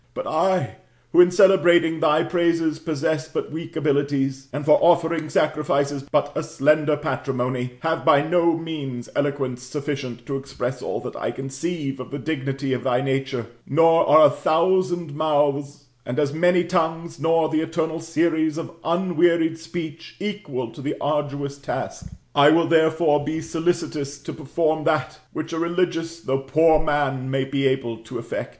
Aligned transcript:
But 0.15 0.25
I, 0.25 0.77
who 1.11 1.21
in 1.21 1.29
cele 1.29 1.59
brating 1.59 2.01
thy 2.01 2.23
praises 2.23 2.79
possess 2.79 3.27
but 3.27 3.51
weak 3.51 3.75
abilities, 3.75 4.47
and 4.51 4.65
for 4.65 4.79
offering 4.81 5.29
sacrifices 5.29 6.01
but 6.01 6.33
% 6.43 6.43
slender 6.43 6.97
patrimony, 6.97 7.77
have 7.81 8.03
by 8.03 8.23
no 8.27 8.57
means 8.57 9.09
eloquence 9.15 9.61
sufficient 9.61 10.25
to 10.25 10.37
express 10.37 10.81
all 10.81 11.01
that 11.01 11.15
I 11.15 11.29
conceive 11.29 11.99
of 11.99 12.09
the 12.09 12.17
dignity 12.17 12.73
of 12.73 12.83
thy 12.83 13.01
nature; 13.01 13.45
nor 13.67 14.09
are 14.09 14.25
a 14.25 14.31
thousand 14.31 15.13
mouths, 15.13 15.85
and 16.03 16.17
as 16.17 16.33
many 16.33 16.63
tongues, 16.63 17.19
nor 17.19 17.47
the 17.49 17.61
eternal 17.61 17.99
series 17.99 18.57
of 18.57 18.71
unwearied 18.83 19.59
speech, 19.59 20.15
equal 20.19 20.71
to 20.71 20.81
the 20.81 20.95
arduous 20.99 21.59
task. 21.59 22.11
I 22.33 22.49
will, 22.49 22.65
therefore, 22.65 23.23
be 23.23 23.39
solicitous 23.39 24.17
to 24.23 24.33
perform 24.33 24.83
that 24.85 25.19
which 25.31 25.53
a 25.53 25.59
religious 25.59 26.21
though 26.21 26.39
poor 26.39 26.79
man 26.83 27.29
may 27.29 27.45
be 27.45 27.67
able 27.67 27.97
to 27.97 28.17
effect. 28.17 28.49